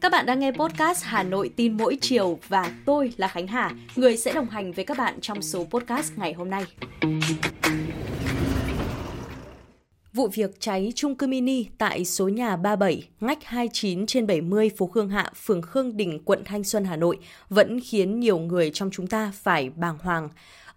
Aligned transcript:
Các 0.00 0.12
bạn 0.12 0.26
đang 0.26 0.40
nghe 0.40 0.52
podcast 0.52 1.04
Hà 1.04 1.22
Nội 1.22 1.50
tin 1.56 1.76
mỗi 1.76 1.98
chiều 2.00 2.38
và 2.48 2.72
tôi 2.86 3.12
là 3.16 3.28
Khánh 3.28 3.46
Hà, 3.46 3.70
người 3.96 4.16
sẽ 4.16 4.32
đồng 4.32 4.48
hành 4.48 4.72
với 4.72 4.84
các 4.84 4.98
bạn 4.98 5.20
trong 5.20 5.42
số 5.42 5.64
podcast 5.64 6.12
ngày 6.16 6.32
hôm 6.32 6.50
nay. 6.50 6.64
Vụ 10.12 10.28
việc 10.28 10.60
cháy 10.60 10.92
chung 10.94 11.14
cư 11.14 11.26
mini 11.26 11.66
tại 11.78 12.04
số 12.04 12.28
nhà 12.28 12.56
37, 12.56 13.08
ngách 13.20 13.44
29 13.44 14.06
trên 14.06 14.26
70 14.26 14.70
phố 14.76 14.86
Khương 14.86 15.08
Hạ, 15.08 15.30
phường 15.44 15.62
Khương 15.62 15.96
Đình, 15.96 16.20
quận 16.24 16.42
Thanh 16.44 16.64
Xuân, 16.64 16.84
Hà 16.84 16.96
Nội 16.96 17.18
vẫn 17.48 17.80
khiến 17.80 18.20
nhiều 18.20 18.38
người 18.38 18.70
trong 18.70 18.90
chúng 18.92 19.06
ta 19.06 19.32
phải 19.34 19.70
bàng 19.70 19.98
hoàng. 20.02 20.28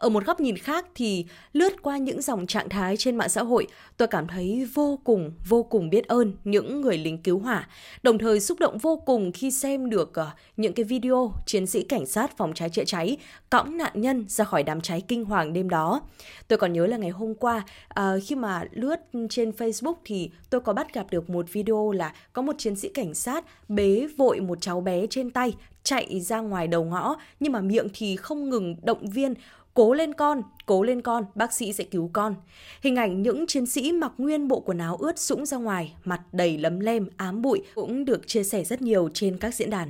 Ở 0.06 0.10
một 0.10 0.26
góc 0.26 0.40
nhìn 0.40 0.58
khác 0.58 0.86
thì 0.96 1.26
lướt 1.54 1.82
qua 1.82 1.98
những 1.98 2.22
dòng 2.22 2.48
trạng 2.48 2.70
thái 2.70 2.98
trên 2.98 3.16
mạng 3.16 3.30
xã 3.30 3.44
hội, 3.44 3.68
tôi 3.98 4.08
cảm 4.08 4.28
thấy 4.28 4.68
vô 4.74 5.00
cùng, 5.04 5.32
vô 5.50 5.64
cùng 5.64 5.90
biết 5.90 6.08
ơn 6.08 6.34
những 6.44 6.82
người 6.82 6.98
lính 6.98 7.18
cứu 7.18 7.40
hỏa, 7.40 7.68
đồng 8.04 8.18
thời 8.18 8.40
xúc 8.40 8.60
động 8.60 8.78
vô 8.78 9.02
cùng 9.06 9.32
khi 9.32 9.52
xem 9.52 9.90
được 9.90 10.14
ờ, 10.14 10.30
những 10.58 10.74
cái 10.74 10.84
video 10.84 11.34
chiến 11.46 11.68
sĩ 11.68 11.84
cảnh 11.84 12.06
sát 12.06 12.38
phòng 12.38 12.54
cháy 12.54 12.70
chữa 12.70 12.84
cháy 12.86 13.18
cõng 13.50 13.78
nạn 13.78 13.92
nhân 13.96 14.26
ra 14.28 14.46
khỏi 14.46 14.64
đám 14.64 14.82
cháy 14.82 15.02
kinh 15.08 15.26
hoàng 15.26 15.54
đêm 15.54 15.70
đó. 15.70 16.02
Tôi 16.48 16.60
còn 16.60 16.74
nhớ 16.74 16.88
là 16.88 16.98
ngày 16.98 17.10
hôm 17.10 17.36
qua 17.36 17.64
ờ, 17.88 18.20
khi 18.26 18.36
mà 18.36 18.64
lướt 18.72 19.00
trên 19.30 19.52
Facebook 19.52 19.96
thì 20.06 20.32
tôi 20.50 20.62
có 20.62 20.74
bắt 20.74 20.94
gặp 20.94 21.06
được 21.12 21.30
một 21.30 21.46
video 21.52 21.92
là 21.92 22.14
có 22.34 22.42
một 22.42 22.56
chiến 22.58 22.76
sĩ 22.76 22.90
cảnh 22.90 23.14
sát 23.14 23.46
bế 23.68 24.08
vội 24.18 24.40
một 24.40 24.58
cháu 24.62 24.82
bé 24.82 25.08
trên 25.10 25.32
tay 25.32 25.54
chạy 25.84 26.20
ra 26.20 26.40
ngoài 26.40 26.68
đầu 26.68 26.84
ngõ 26.84 27.16
nhưng 27.40 27.54
mà 27.54 27.62
miệng 27.62 27.88
thì 27.94 28.16
không 28.16 28.50
ngừng 28.50 28.76
động 28.84 29.10
viên 29.10 29.34
Cố 29.76 29.94
lên 29.94 30.14
con, 30.14 30.42
cố 30.66 30.84
lên 30.84 31.02
con, 31.02 31.26
bác 31.36 31.54
sĩ 31.54 31.74
sẽ 31.74 31.84
cứu 31.84 32.10
con. 32.14 32.36
Hình 32.82 32.96
ảnh 32.96 33.22
những 33.22 33.48
chiến 33.48 33.66
sĩ 33.66 33.92
mặc 33.92 34.12
nguyên 34.18 34.48
bộ 34.48 34.60
quần 34.60 34.78
áo 34.78 34.96
ướt 34.96 35.20
sũng 35.20 35.46
ra 35.46 35.58
ngoài, 35.58 35.94
mặt 36.04 36.22
đầy 36.32 36.58
lấm 36.58 36.80
lem, 36.80 37.10
ám 37.18 37.42
bụi 37.42 37.62
cũng 37.76 38.06
được 38.06 38.28
chia 38.28 38.44
sẻ 38.44 38.64
rất 38.64 38.82
nhiều 38.82 39.10
trên 39.14 39.38
các 39.38 39.56
diễn 39.56 39.70
đàn. 39.70 39.90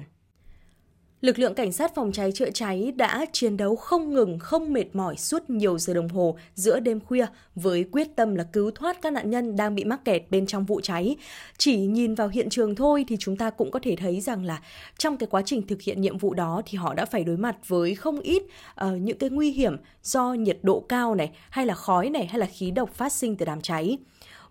Lực 1.25 1.39
lượng 1.39 1.53
cảnh 1.53 1.71
sát 1.71 1.95
phòng 1.95 2.11
cháy 2.11 2.31
chữa 2.31 2.49
cháy 2.51 2.93
đã 2.95 3.25
chiến 3.31 3.57
đấu 3.57 3.75
không 3.75 4.13
ngừng, 4.13 4.39
không 4.39 4.73
mệt 4.73 4.95
mỏi 4.95 5.17
suốt 5.17 5.49
nhiều 5.49 5.77
giờ 5.77 5.93
đồng 5.93 6.09
hồ 6.09 6.37
giữa 6.55 6.79
đêm 6.79 6.99
khuya 6.99 7.25
với 7.55 7.85
quyết 7.91 8.15
tâm 8.15 8.35
là 8.35 8.43
cứu 8.43 8.71
thoát 8.71 9.01
các 9.01 9.13
nạn 9.13 9.29
nhân 9.29 9.55
đang 9.55 9.75
bị 9.75 9.83
mắc 9.83 10.05
kẹt 10.05 10.21
bên 10.29 10.45
trong 10.45 10.65
vụ 10.65 10.81
cháy. 10.81 11.15
Chỉ 11.57 11.77
nhìn 11.77 12.15
vào 12.15 12.27
hiện 12.27 12.49
trường 12.49 12.75
thôi 12.75 13.05
thì 13.07 13.17
chúng 13.19 13.37
ta 13.37 13.49
cũng 13.49 13.71
có 13.71 13.79
thể 13.83 13.95
thấy 13.95 14.21
rằng 14.21 14.45
là 14.45 14.61
trong 14.97 15.17
cái 15.17 15.27
quá 15.27 15.41
trình 15.45 15.67
thực 15.67 15.81
hiện 15.81 16.01
nhiệm 16.01 16.17
vụ 16.17 16.33
đó 16.33 16.61
thì 16.65 16.77
họ 16.77 16.93
đã 16.93 17.05
phải 17.05 17.23
đối 17.23 17.37
mặt 17.37 17.55
với 17.67 17.95
không 17.95 18.19
ít 18.19 18.43
uh, 18.43 19.01
những 19.01 19.17
cái 19.17 19.29
nguy 19.29 19.51
hiểm 19.51 19.77
do 20.03 20.33
nhiệt 20.33 20.57
độ 20.63 20.79
cao 20.79 21.15
này 21.15 21.31
hay 21.49 21.65
là 21.65 21.73
khói 21.73 22.09
này 22.09 22.25
hay 22.25 22.39
là 22.39 22.45
khí 22.45 22.71
độc 22.71 22.93
phát 22.93 23.11
sinh 23.11 23.35
từ 23.35 23.45
đám 23.45 23.61
cháy. 23.61 23.97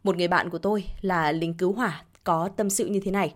Một 0.05 0.17
người 0.17 0.29
bạn 0.29 0.51
của 0.51 0.59
tôi 0.59 0.85
là 1.01 1.33
lính 1.33 1.55
cứu 1.55 1.73
hỏa 1.73 2.03
có 2.25 2.49
tâm 2.57 2.71
sự 2.71 2.87
như 2.87 3.01
thế 3.01 3.11
này 3.11 3.35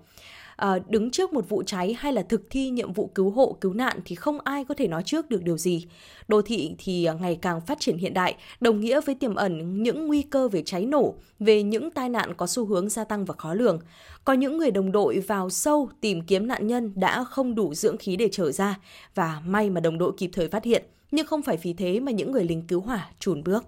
Ờ, 0.59 0.78
đứng 0.89 1.11
trước 1.11 1.33
một 1.33 1.48
vụ 1.48 1.62
cháy 1.62 1.97
hay 1.98 2.12
là 2.12 2.23
thực 2.23 2.42
thi 2.51 2.70
nhiệm 2.70 2.92
vụ 2.92 3.11
cứu 3.14 3.31
hộ, 3.31 3.56
cứu 3.61 3.75
nạn 3.75 4.01
thì 4.05 4.14
không 4.14 4.41
ai 4.41 4.65
có 4.65 4.75
thể 4.75 4.89
nói 4.89 5.03
trước 5.03 5.31
được 5.31 5.42
điều 5.42 5.59
gì. 5.59 5.87
Đô 6.28 6.42
thị 6.42 6.75
thì 6.78 7.05
ờ, 7.05 7.15
ngày 7.15 7.39
càng 7.42 7.61
phát 7.61 7.81
triển 7.81 7.98
hiện 7.98 8.15
đại, 8.15 8.34
đồng 8.61 8.81
nghĩa 8.81 9.00
với 9.00 9.15
tiềm 9.15 9.34
ẩn 9.34 9.83
những 9.83 10.06
nguy 10.06 10.23
cơ 10.23 10.48
về 10.48 10.62
cháy 10.62 10.87
nổ, 10.87 11.15
về 11.41 11.62
những 11.62 11.91
tai 11.91 12.09
nạn 12.09 12.34
có 12.34 12.47
xu 12.47 12.67
hướng 12.67 12.89
gia 12.89 13.05
tăng 13.05 13.25
và 13.25 13.34
khó 13.39 13.55
lường. 13.55 13.81
Có 14.25 14.33
những 14.33 14.59
người 14.59 14.70
đồng 14.70 14.92
đội 14.92 15.20
vào 15.20 15.50
sâu 15.50 15.89
tìm 16.00 16.20
kiếm 16.20 16.47
nạn 16.47 16.67
nhân 16.67 16.93
đã 16.97 17.25
không 17.25 17.55
đủ 17.55 17.75
dưỡng 17.75 17.97
khí 17.97 18.17
để 18.17 18.28
trở 18.33 18.53
ra 18.53 18.78
và 19.15 19.43
may 19.47 19.70
mà 19.70 19.81
đồng 19.81 19.98
đội 19.98 20.12
kịp 20.17 20.31
thời 20.33 20.48
phát 20.48 20.65
hiện, 20.65 20.84
nhưng 21.11 21.27
không 21.27 21.43
phải 21.43 21.56
vì 21.56 21.72
thế 21.72 22.00
mà 22.00 22.12
những 22.12 22.33
người 22.33 22.45
lính 22.45 22.62
cứu 22.62 22.81
hỏa 22.81 23.11
chùn 23.19 23.43
bước. 23.45 23.65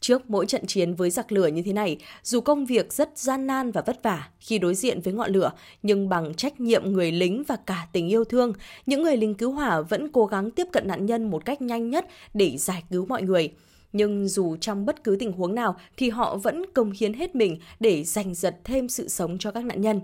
Trước 0.00 0.30
mỗi 0.30 0.46
trận 0.46 0.66
chiến 0.66 0.94
với 0.94 1.10
giặc 1.10 1.32
lửa 1.32 1.46
như 1.46 1.62
thế 1.62 1.72
này, 1.72 1.98
dù 2.22 2.40
công 2.40 2.66
việc 2.66 2.92
rất 2.92 3.18
gian 3.18 3.46
nan 3.46 3.70
và 3.70 3.82
vất 3.86 4.02
vả 4.02 4.28
khi 4.40 4.58
đối 4.58 4.74
diện 4.74 5.00
với 5.00 5.14
ngọn 5.14 5.30
lửa, 5.30 5.52
nhưng 5.82 6.08
bằng 6.08 6.34
trách 6.34 6.60
nhiệm 6.60 6.92
người 6.92 7.12
lính 7.12 7.42
và 7.48 7.56
cả 7.56 7.86
tình 7.92 8.08
yêu 8.08 8.24
thương, 8.24 8.52
những 8.86 9.02
người 9.02 9.16
lính 9.16 9.34
cứu 9.34 9.52
hỏa 9.52 9.80
vẫn 9.80 10.12
cố 10.12 10.26
gắng 10.26 10.50
tiếp 10.50 10.66
cận 10.72 10.88
nạn 10.88 11.06
nhân 11.06 11.30
một 11.30 11.44
cách 11.44 11.62
nhanh 11.62 11.90
nhất 11.90 12.06
để 12.34 12.56
giải 12.56 12.82
cứu 12.90 13.06
mọi 13.06 13.22
người. 13.22 13.52
Nhưng 13.92 14.28
dù 14.28 14.56
trong 14.56 14.86
bất 14.86 15.04
cứ 15.04 15.16
tình 15.20 15.32
huống 15.32 15.54
nào 15.54 15.76
thì 15.96 16.10
họ 16.10 16.36
vẫn 16.36 16.64
công 16.74 16.92
hiến 17.00 17.12
hết 17.12 17.34
mình 17.34 17.58
để 17.80 18.04
giành 18.04 18.34
giật 18.34 18.56
thêm 18.64 18.88
sự 18.88 19.08
sống 19.08 19.38
cho 19.38 19.50
các 19.50 19.64
nạn 19.64 19.80
nhân. 19.80 20.00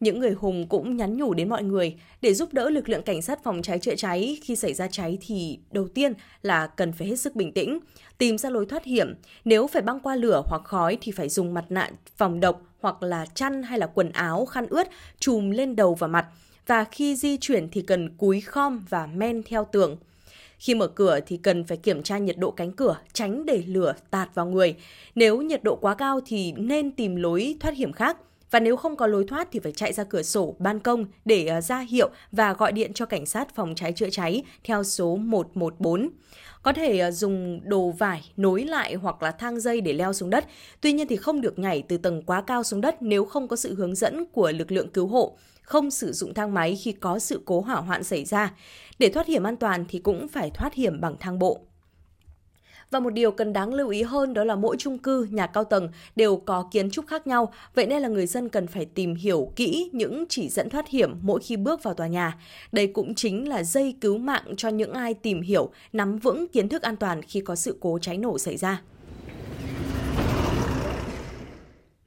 Những 0.00 0.18
người 0.18 0.32
hùng 0.32 0.66
cũng 0.68 0.96
nhắn 0.96 1.16
nhủ 1.16 1.34
đến 1.34 1.48
mọi 1.48 1.62
người 1.62 1.96
để 2.20 2.34
giúp 2.34 2.52
đỡ 2.52 2.70
lực 2.70 2.88
lượng 2.88 3.02
cảnh 3.02 3.22
sát 3.22 3.44
phòng 3.44 3.62
cháy 3.62 3.78
chữa 3.78 3.94
cháy 3.94 4.38
khi 4.42 4.56
xảy 4.56 4.74
ra 4.74 4.88
cháy 4.88 5.18
thì 5.26 5.58
đầu 5.70 5.88
tiên 5.88 6.12
là 6.42 6.66
cần 6.66 6.92
phải 6.92 7.08
hết 7.08 7.16
sức 7.16 7.36
bình 7.36 7.52
tĩnh, 7.52 7.78
tìm 8.18 8.38
ra 8.38 8.50
lối 8.50 8.66
thoát 8.66 8.84
hiểm. 8.84 9.14
Nếu 9.44 9.66
phải 9.66 9.82
băng 9.82 10.00
qua 10.00 10.16
lửa 10.16 10.42
hoặc 10.46 10.62
khói 10.64 10.98
thì 11.00 11.12
phải 11.12 11.28
dùng 11.28 11.54
mặt 11.54 11.64
nạ 11.68 11.90
phòng 12.16 12.40
độc 12.40 12.62
hoặc 12.80 13.02
là 13.02 13.26
chăn 13.34 13.62
hay 13.62 13.78
là 13.78 13.86
quần 13.86 14.12
áo 14.12 14.46
khăn 14.46 14.66
ướt 14.66 14.86
chùm 15.18 15.50
lên 15.50 15.76
đầu 15.76 15.94
và 15.94 16.06
mặt. 16.06 16.26
Và 16.66 16.84
khi 16.84 17.16
di 17.16 17.36
chuyển 17.36 17.68
thì 17.70 17.82
cần 17.82 18.16
cúi 18.16 18.40
khom 18.40 18.84
và 18.88 19.06
men 19.06 19.42
theo 19.42 19.66
tường. 19.72 19.96
Khi 20.58 20.74
mở 20.74 20.88
cửa 20.88 21.20
thì 21.26 21.36
cần 21.36 21.64
phải 21.64 21.76
kiểm 21.76 22.02
tra 22.02 22.18
nhiệt 22.18 22.38
độ 22.38 22.50
cánh 22.50 22.72
cửa, 22.72 22.96
tránh 23.12 23.46
để 23.46 23.62
lửa 23.66 23.94
tạt 24.10 24.34
vào 24.34 24.46
người. 24.46 24.74
Nếu 25.14 25.42
nhiệt 25.42 25.62
độ 25.62 25.76
quá 25.76 25.94
cao 25.94 26.20
thì 26.26 26.52
nên 26.52 26.90
tìm 26.90 27.16
lối 27.16 27.56
thoát 27.60 27.74
hiểm 27.74 27.92
khác. 27.92 28.16
Và 28.50 28.60
nếu 28.60 28.76
không 28.76 28.96
có 28.96 29.06
lối 29.06 29.24
thoát 29.28 29.48
thì 29.52 29.60
phải 29.60 29.72
chạy 29.72 29.92
ra 29.92 30.04
cửa 30.04 30.22
sổ, 30.22 30.56
ban 30.58 30.80
công 30.80 31.04
để 31.24 31.46
ờ, 31.46 31.60
ra 31.60 31.78
hiệu 31.78 32.10
và 32.32 32.52
gọi 32.52 32.72
điện 32.72 32.92
cho 32.92 33.06
cảnh 33.06 33.26
sát 33.26 33.54
phòng 33.54 33.74
cháy 33.74 33.92
chữa 33.92 34.10
cháy 34.10 34.42
theo 34.64 34.84
số 34.84 35.16
114. 35.16 36.10
Có 36.62 36.72
thể 36.72 36.98
ờ, 36.98 37.10
dùng 37.10 37.60
đồ 37.64 37.90
vải 37.90 38.30
nối 38.36 38.64
lại 38.64 38.94
hoặc 38.94 39.22
là 39.22 39.30
thang 39.30 39.60
dây 39.60 39.80
để 39.80 39.92
leo 39.92 40.12
xuống 40.12 40.30
đất. 40.30 40.44
Tuy 40.80 40.92
nhiên 40.92 41.08
thì 41.08 41.16
không 41.16 41.40
được 41.40 41.58
nhảy 41.58 41.82
từ 41.88 41.96
tầng 41.96 42.22
quá 42.22 42.40
cao 42.40 42.62
xuống 42.62 42.80
đất 42.80 42.96
nếu 43.00 43.24
không 43.24 43.48
có 43.48 43.56
sự 43.56 43.74
hướng 43.74 43.94
dẫn 43.94 44.26
của 44.32 44.52
lực 44.52 44.72
lượng 44.72 44.90
cứu 44.90 45.06
hộ 45.06 45.36
không 45.66 45.90
sử 45.90 46.12
dụng 46.12 46.34
thang 46.34 46.54
máy 46.54 46.76
khi 46.76 46.92
có 46.92 47.18
sự 47.18 47.42
cố 47.44 47.60
hỏa 47.60 47.76
hoạn 47.76 48.04
xảy 48.04 48.24
ra. 48.24 48.54
Để 48.98 49.08
thoát 49.08 49.26
hiểm 49.26 49.42
an 49.42 49.56
toàn 49.56 49.84
thì 49.88 49.98
cũng 49.98 50.28
phải 50.28 50.50
thoát 50.50 50.74
hiểm 50.74 51.00
bằng 51.00 51.16
thang 51.20 51.38
bộ. 51.38 51.60
Và 52.90 53.00
một 53.00 53.10
điều 53.10 53.30
cần 53.30 53.52
đáng 53.52 53.74
lưu 53.74 53.88
ý 53.88 54.02
hơn 54.02 54.34
đó 54.34 54.44
là 54.44 54.56
mỗi 54.56 54.76
chung 54.78 54.98
cư, 54.98 55.26
nhà 55.30 55.46
cao 55.46 55.64
tầng 55.64 55.88
đều 56.16 56.36
có 56.36 56.68
kiến 56.72 56.90
trúc 56.90 57.06
khác 57.06 57.26
nhau, 57.26 57.52
vậy 57.74 57.86
nên 57.86 58.02
là 58.02 58.08
người 58.08 58.26
dân 58.26 58.48
cần 58.48 58.66
phải 58.66 58.84
tìm 58.84 59.14
hiểu 59.14 59.52
kỹ 59.56 59.90
những 59.92 60.24
chỉ 60.28 60.48
dẫn 60.48 60.70
thoát 60.70 60.88
hiểm 60.88 61.14
mỗi 61.22 61.40
khi 61.40 61.56
bước 61.56 61.82
vào 61.82 61.94
tòa 61.94 62.06
nhà. 62.06 62.38
Đây 62.72 62.86
cũng 62.86 63.14
chính 63.14 63.48
là 63.48 63.62
dây 63.62 63.94
cứu 64.00 64.18
mạng 64.18 64.54
cho 64.56 64.68
những 64.68 64.92
ai 64.92 65.14
tìm 65.14 65.42
hiểu, 65.42 65.70
nắm 65.92 66.18
vững 66.18 66.48
kiến 66.48 66.68
thức 66.68 66.82
an 66.82 66.96
toàn 66.96 67.22
khi 67.22 67.40
có 67.40 67.54
sự 67.54 67.76
cố 67.80 67.98
cháy 67.98 68.18
nổ 68.18 68.38
xảy 68.38 68.56
ra. 68.56 68.82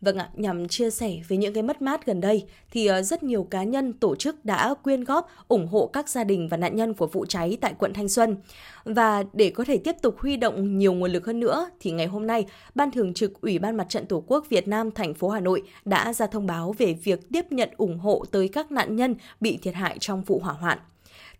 Vâng 0.02 0.18
ạ, 0.18 0.30
nhằm 0.34 0.68
chia 0.68 0.90
sẻ 0.90 1.20
về 1.28 1.38
những 1.38 1.54
cái 1.54 1.64
mất 1.64 1.82
mát 1.82 2.06
gần 2.06 2.22
đây 2.22 2.46
thì 2.72 2.86
ờ, 2.86 3.02
rất 3.02 3.24
nhiều 3.24 3.44
cá 3.44 3.64
nhân, 3.64 3.94
tổ 3.94 4.16
chức 4.16 4.46
đã 4.46 4.74
quyên 4.84 5.04
góp 5.04 5.30
ủng 5.48 5.68
hộ 5.68 5.90
các 5.94 6.10
gia 6.10 6.24
đình 6.24 6.48
và 6.48 6.58
nạn 6.58 6.76
nhân 6.76 6.94
của 6.94 7.08
vụ 7.08 7.26
cháy 7.26 7.58
tại 7.62 7.74
quận 7.80 7.94
Thanh 7.94 8.10
Xuân. 8.10 8.38
Và 8.86 9.24
để 9.34 9.50
có 9.50 9.64
thể 9.64 9.78
tiếp 9.78 9.96
tục 10.02 10.16
huy 10.20 10.38
động 10.38 10.78
nhiều 10.78 10.94
nguồn 10.94 11.12
lực 11.12 11.26
hơn 11.26 11.40
nữa 11.40 11.70
thì 11.80 11.92
ngày 11.92 12.08
hôm 12.08 12.28
nay, 12.28 12.46
Ban 12.76 12.92
Thường 12.92 13.14
trực 13.14 13.42
Ủy 13.42 13.60
ban 13.60 13.78
Mặt 13.78 13.90
trận 13.90 14.06
Tổ 14.06 14.24
quốc 14.28 14.46
Việt 14.50 14.68
Nam 14.68 14.92
thành 14.92 15.14
phố 15.14 15.30
Hà 15.30 15.40
Nội 15.40 15.62
đã 15.86 16.14
ra 16.14 16.28
thông 16.28 16.48
báo 16.48 16.76
về 16.78 16.94
việc 16.94 17.20
tiếp 17.34 17.52
nhận 17.52 17.70
ủng 17.78 18.00
hộ 18.00 18.26
tới 18.32 18.48
các 18.48 18.72
nạn 18.72 18.96
nhân 18.96 19.16
bị 19.42 19.58
thiệt 19.58 19.76
hại 19.76 19.98
trong 20.00 20.24
vụ 20.24 20.40
hỏa 20.40 20.54
hoạn. 20.54 20.78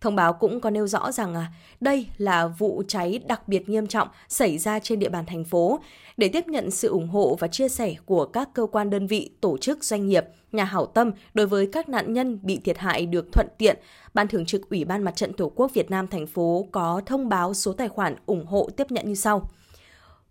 Thông 0.00 0.16
báo 0.16 0.32
cũng 0.32 0.60
có 0.60 0.70
nêu 0.70 0.86
rõ 0.86 1.12
rằng 1.12 1.34
à, 1.34 1.52
đây 1.80 2.06
là 2.16 2.46
vụ 2.46 2.82
cháy 2.88 3.20
đặc 3.26 3.48
biệt 3.48 3.68
nghiêm 3.68 3.86
trọng 3.86 4.08
xảy 4.28 4.58
ra 4.58 4.78
trên 4.78 4.98
địa 4.98 5.08
bàn 5.08 5.26
thành 5.26 5.44
phố. 5.44 5.80
Để 6.16 6.28
tiếp 6.28 6.48
nhận 6.48 6.70
sự 6.70 6.88
ủng 6.88 7.08
hộ 7.08 7.36
và 7.40 7.48
chia 7.48 7.68
sẻ 7.68 7.94
của 8.04 8.24
các 8.24 8.48
cơ 8.54 8.66
quan 8.72 8.90
đơn 8.90 9.06
vị, 9.06 9.30
tổ 9.40 9.58
chức, 9.58 9.84
doanh 9.84 10.08
nghiệp, 10.08 10.24
nhà 10.52 10.64
hảo 10.64 10.86
tâm 10.86 11.12
đối 11.34 11.46
với 11.46 11.68
các 11.72 11.88
nạn 11.88 12.12
nhân 12.12 12.38
bị 12.42 12.60
thiệt 12.64 12.78
hại 12.78 13.06
được 13.06 13.32
thuận 13.32 13.46
tiện, 13.58 13.78
Ban 14.14 14.28
Thường 14.28 14.46
trực 14.46 14.70
Ủy 14.70 14.84
ban 14.84 15.02
Mặt 15.02 15.16
trận 15.16 15.32
Tổ 15.32 15.52
quốc 15.54 15.70
Việt 15.74 15.90
Nam 15.90 16.06
thành 16.06 16.26
phố 16.26 16.68
có 16.72 17.02
thông 17.06 17.28
báo 17.28 17.54
số 17.54 17.72
tài 17.72 17.88
khoản 17.88 18.16
ủng 18.26 18.46
hộ 18.46 18.68
tiếp 18.76 18.90
nhận 18.90 19.08
như 19.08 19.14
sau. 19.14 19.50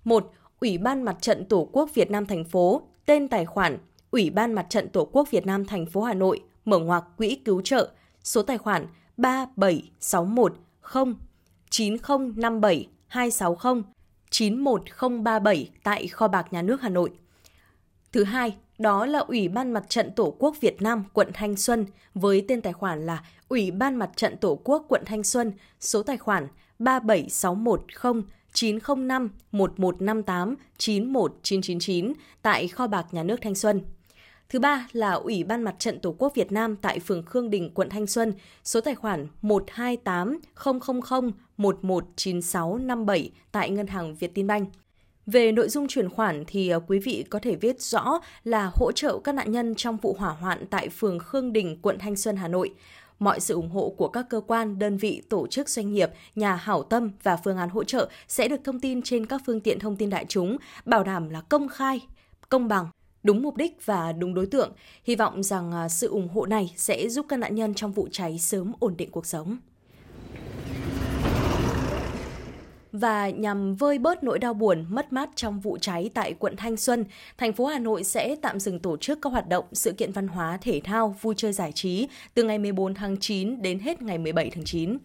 1. 0.04 0.32
Ủy 0.60 0.78
ban 0.78 1.04
Mặt 1.04 1.18
trận 1.22 1.46
Tổ 1.46 1.70
quốc 1.72 1.90
Việt 1.94 2.12
Nam 2.12 2.26
thành 2.26 2.44
phố, 2.44 2.82
tên 3.06 3.28
tài 3.28 3.46
khoản 3.46 3.78
Ủy 4.12 4.30
ban 4.30 4.54
Mặt 4.54 4.66
trận 4.70 4.90
Tổ 4.90 5.06
quốc 5.06 5.32
Việt 5.32 5.46
Nam 5.46 5.66
thành 5.66 5.86
phố 5.86 6.02
Hà 6.02 6.14
Nội, 6.14 6.42
mở 6.66 6.80
ngoặc 6.80 7.04
quỹ 7.18 7.36
cứu 7.46 7.62
trợ, 7.62 7.90
số 8.24 8.42
tài 8.42 8.58
khoản 8.58 8.88
37610 9.20 11.16
9057 11.70 12.88
260 13.08 13.84
91037 14.30 15.70
tại 15.84 16.08
kho 16.08 16.28
bạc 16.28 16.54
nhà 16.54 16.62
nước 16.62 16.82
Hà 16.82 16.90
Nội. 16.90 17.12
Thứ 18.12 18.24
hai, 18.24 18.56
đó 18.78 19.06
là 19.06 19.20
Ủy 19.20 19.48
ban 19.48 19.72
Mặt 19.72 19.84
trận 19.90 20.12
Tổ 20.16 20.36
quốc 20.40 20.56
Việt 20.62 20.82
Nam 20.82 21.04
quận 21.14 21.30
Thanh 21.34 21.56
Xuân 21.56 21.86
với 22.14 22.46
tên 22.48 22.62
tài 22.62 22.74
khoản 22.74 23.06
là 23.06 23.24
Ủy 23.50 23.72
ban 23.72 23.96
Mặt 23.96 24.10
trận 24.16 24.38
Tổ 24.38 24.60
quốc 24.64 24.86
quận 24.90 25.04
Thanh 25.06 25.24
Xuân, 25.24 25.52
số 25.80 26.04
tài 26.04 26.18
khoản 26.18 26.48
37610 26.80 28.24
905 28.54 29.30
1158 29.52 30.56
91999 30.78 32.14
tại 32.42 32.68
kho 32.68 32.88
bạc 32.88 33.06
nhà 33.12 33.24
nước 33.24 33.38
Thanh 33.42 33.56
Xuân. 33.56 33.82
Thứ 34.50 34.60
ba 34.60 34.88
là 34.92 35.12
Ủy 35.12 35.44
ban 35.44 35.64
Mặt 35.64 35.76
trận 35.80 36.00
Tổ 36.00 36.16
quốc 36.18 36.36
Việt 36.36 36.52
Nam 36.52 36.76
tại 36.76 37.00
phường 37.00 37.24
Khương 37.24 37.50
Đình, 37.50 37.72
quận 37.74 37.90
Thanh 37.90 38.08
Xuân, 38.08 38.34
số 38.64 38.82
tài 38.82 38.96
khoản 38.96 39.28
128 39.42 40.40
000 41.10 41.32
119657 41.58 43.32
tại 43.52 43.70
Ngân 43.70 43.88
hàng 43.88 44.16
Việt 44.16 44.34
Tin 44.34 44.48
Banh. 44.48 44.66
Về 45.26 45.52
nội 45.52 45.70
dung 45.70 45.88
chuyển 45.88 46.10
khoản 46.10 46.44
thì 46.48 46.70
à, 46.70 46.80
quý 46.88 47.00
vị 47.00 47.26
có 47.30 47.40
thể 47.40 47.56
viết 47.56 47.82
rõ 47.82 48.20
là 48.44 48.72
hỗ 48.74 48.92
trợ 48.92 49.20
các 49.24 49.36
nạn 49.36 49.52
nhân 49.52 49.76
trong 49.76 49.98
vụ 49.98 50.16
hỏa 50.20 50.30
hoạn 50.30 50.66
tại 50.70 50.90
phường 50.90 51.20
Khương 51.20 51.54
Đình, 51.54 51.78
quận 51.82 51.98
Thanh 52.00 52.16
Xuân, 52.16 52.36
Hà 52.36 52.48
Nội. 52.48 52.74
Mọi 53.20 53.40
sự 53.40 53.54
ủng 53.54 53.70
hộ 53.70 53.94
của 53.98 54.08
các 54.08 54.26
cơ 54.30 54.42
quan, 54.48 54.80
đơn 54.80 54.98
vị, 54.98 55.22
tổ 55.30 55.48
chức 55.48 55.70
doanh 55.70 55.94
nghiệp, 55.94 56.10
nhà 56.36 56.56
hảo 56.56 56.84
tâm 56.84 57.12
và 57.24 57.38
phương 57.38 57.58
án 57.58 57.70
hỗ 57.70 57.84
trợ 57.84 58.10
sẽ 58.28 58.48
được 58.48 58.62
thông 58.64 58.80
tin 58.80 59.02
trên 59.02 59.26
các 59.26 59.42
phương 59.46 59.62
tiện 59.62 59.80
thông 59.80 59.96
tin 59.96 60.10
đại 60.10 60.26
chúng, 60.28 60.58
bảo 60.86 61.04
đảm 61.04 61.30
là 61.30 61.42
công 61.42 61.68
khai, 61.68 62.02
công 62.50 62.68
bằng, 62.68 62.88
đúng 63.24 63.42
mục 63.42 63.58
đích 63.58 63.86
và 63.86 64.12
đúng 64.12 64.34
đối 64.34 64.46
tượng. 64.46 64.72
Hy 65.04 65.16
vọng 65.16 65.44
rằng 65.44 65.72
à, 65.72 65.90
sự 65.90 66.08
ủng 66.08 66.28
hộ 66.28 66.46
này 66.46 66.74
sẽ 66.76 67.10
giúp 67.10 67.26
các 67.30 67.38
nạn 67.38 67.56
nhân 67.56 67.74
trong 67.74 67.92
vụ 67.92 68.08
cháy 68.12 68.40
sớm 68.40 68.74
ổn 68.80 68.98
định 68.98 69.12
cuộc 69.12 69.26
sống. 69.26 69.58
và 72.92 73.30
nhằm 73.30 73.76
vơi 73.76 74.00
bớt 74.00 74.24
nỗi 74.24 74.40
đau 74.40 74.54
buồn 74.54 74.86
mất 74.90 75.14
mát 75.14 75.30
trong 75.36 75.60
vụ 75.60 75.78
cháy 75.78 76.10
tại 76.14 76.34
quận 76.34 76.56
Thanh 76.56 76.78
Xuân, 76.78 77.06
thành 77.38 77.54
phố 77.54 77.66
Hà 77.66 77.80
Nội 77.80 78.04
sẽ 78.04 78.36
tạm 78.42 78.60
dừng 78.60 78.80
tổ 78.80 78.98
chức 78.98 79.20
các 79.22 79.30
hoạt 79.30 79.50
động 79.50 79.66
sự 79.74 79.92
kiện 79.92 80.12
văn 80.12 80.28
hóa, 80.28 80.58
thể 80.62 80.82
thao, 80.84 81.16
vui 81.22 81.34
chơi 81.38 81.54
giải 81.54 81.72
trí 81.72 82.08
từ 82.34 82.44
ngày 82.44 82.60
14 82.60 82.94
tháng 82.94 83.18
9 83.18 83.62
đến 83.62 83.80
hết 83.80 84.02
ngày 84.02 84.18
17 84.18 84.50
tháng 84.50 84.64
9. 84.64 84.98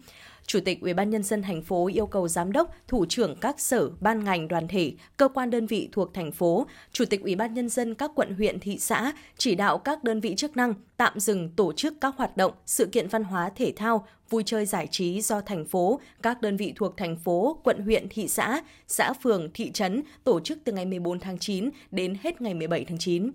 Chủ 0.47 0.59
tịch 0.59 0.79
UBND 0.91 1.33
thành 1.43 1.61
phố 1.61 1.87
yêu 1.87 2.05
cầu 2.07 2.27
giám 2.27 2.51
đốc, 2.51 2.75
thủ 2.87 3.05
trưởng 3.09 3.35
các 3.41 3.59
sở, 3.59 3.89
ban 3.99 4.23
ngành, 4.23 4.47
đoàn 4.47 4.67
thể, 4.67 4.93
cơ 5.17 5.27
quan 5.27 5.49
đơn 5.49 5.67
vị 5.67 5.89
thuộc 5.91 6.13
thành 6.13 6.31
phố, 6.31 6.67
chủ 6.91 7.05
tịch 7.05 7.21
UBND 7.21 7.79
các 7.97 8.11
quận 8.15 8.33
huyện 8.33 8.59
thị 8.59 8.77
xã 8.79 9.11
chỉ 9.37 9.55
đạo 9.55 9.77
các 9.77 10.03
đơn 10.03 10.19
vị 10.19 10.35
chức 10.37 10.57
năng 10.57 10.73
tạm 10.97 11.19
dừng 11.19 11.49
tổ 11.49 11.73
chức 11.73 11.93
các 12.01 12.15
hoạt 12.17 12.37
động, 12.37 12.51
sự 12.65 12.85
kiện 12.85 13.07
văn 13.07 13.23
hóa 13.23 13.49
thể 13.55 13.73
thao, 13.75 14.07
vui 14.29 14.43
chơi 14.45 14.65
giải 14.65 14.87
trí 14.91 15.21
do 15.21 15.41
thành 15.41 15.65
phố, 15.65 15.99
các 16.21 16.41
đơn 16.41 16.57
vị 16.57 16.73
thuộc 16.75 16.97
thành 16.97 17.17
phố, 17.17 17.59
quận 17.63 17.81
huyện, 17.81 18.07
thị 18.09 18.27
xã, 18.27 18.61
xã 18.87 19.13
phường, 19.13 19.49
thị 19.53 19.71
trấn 19.71 20.03
tổ 20.23 20.39
chức 20.39 20.57
từ 20.63 20.71
ngày 20.71 20.85
14 20.85 21.19
tháng 21.19 21.39
9 21.39 21.69
đến 21.91 22.17
hết 22.23 22.41
ngày 22.41 22.53
17 22.53 22.85
tháng 22.85 22.97
9 22.97 23.31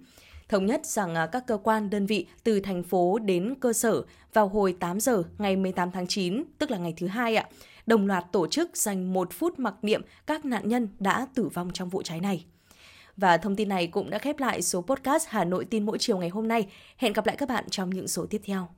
thống 0.51 0.67
nhất 0.67 0.87
rằng 0.87 1.15
à, 1.15 1.27
các 1.27 1.47
cơ 1.47 1.57
quan 1.57 1.91
đơn 1.91 2.07
vị 2.07 2.27
từ 2.45 2.61
thành 2.61 2.83
phố 2.83 3.19
đến 3.19 3.55
cơ 3.61 3.73
sở 3.73 4.03
vào 4.33 4.49
hồi 4.49 4.77
8 4.81 5.01
giờ 5.01 5.23
ngày 5.39 5.57
18 5.57 5.91
tháng 5.91 6.07
9, 6.07 6.45
tức 6.59 6.71
là 6.71 6.79
ngày 6.79 6.95
thứ 6.97 7.07
hai 7.07 7.37
ạ, 7.37 7.49
đồng 7.87 8.07
loạt 8.07 8.25
tổ 8.33 8.47
chức 8.47 8.77
dành 8.77 9.13
một 9.13 9.33
phút 9.33 9.59
mặc 9.59 9.75
niệm 9.83 10.03
các 10.27 10.45
nạn 10.45 10.69
nhân 10.69 10.89
đã 10.99 11.27
tử 11.35 11.49
vong 11.49 11.71
trong 11.73 11.89
vụ 11.89 12.03
cháy 12.03 12.21
này. 12.21 12.45
Và 13.17 13.37
thông 13.37 13.57
tin 13.57 13.69
này 13.69 13.87
cũng 13.87 14.11
đã 14.11 14.19
khép 14.19 14.39
lại 14.39 14.63
số 14.63 14.81
podcast 14.83 15.29
Hà 15.29 15.45
Nội 15.45 15.65
tin 15.65 15.87
mỗi 15.87 15.99
chiều 15.99 16.19
ngày 16.19 16.29
hôm 16.29 16.49
nay. 16.49 16.67
Hẹn 16.97 17.13
gặp 17.13 17.27
lại 17.27 17.37
các 17.37 17.49
bạn 17.49 17.65
trong 17.71 17.91
những 17.91 18.09
số 18.09 18.27
tiếp 18.31 18.41
theo. 18.45 18.69